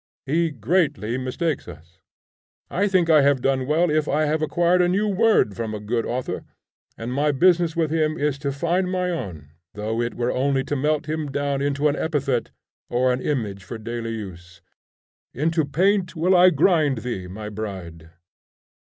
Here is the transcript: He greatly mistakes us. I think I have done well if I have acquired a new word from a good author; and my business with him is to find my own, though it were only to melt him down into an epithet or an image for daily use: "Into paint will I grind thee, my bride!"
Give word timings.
He 0.25 0.49
greatly 0.49 1.15
mistakes 1.19 1.67
us. 1.67 1.99
I 2.71 2.87
think 2.87 3.07
I 3.07 3.21
have 3.21 3.39
done 3.39 3.67
well 3.67 3.91
if 3.91 4.07
I 4.07 4.25
have 4.25 4.41
acquired 4.41 4.81
a 4.81 4.87
new 4.89 5.07
word 5.07 5.55
from 5.55 5.75
a 5.75 5.79
good 5.79 6.07
author; 6.07 6.43
and 6.97 7.13
my 7.13 7.31
business 7.31 7.75
with 7.75 7.91
him 7.91 8.17
is 8.17 8.39
to 8.39 8.51
find 8.51 8.89
my 8.91 9.11
own, 9.11 9.49
though 9.75 10.01
it 10.01 10.15
were 10.15 10.31
only 10.31 10.63
to 10.63 10.75
melt 10.75 11.07
him 11.07 11.29
down 11.29 11.61
into 11.61 11.87
an 11.87 11.95
epithet 11.95 12.49
or 12.89 13.13
an 13.13 13.21
image 13.21 13.63
for 13.63 13.77
daily 13.77 14.13
use: 14.15 14.59
"Into 15.35 15.65
paint 15.65 16.15
will 16.15 16.35
I 16.35 16.49
grind 16.49 17.03
thee, 17.05 17.27
my 17.27 17.49
bride!" 17.49 18.09